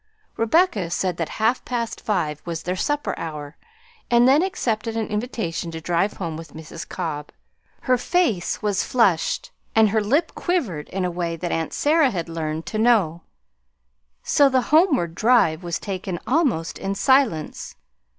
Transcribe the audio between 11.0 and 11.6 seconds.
a way that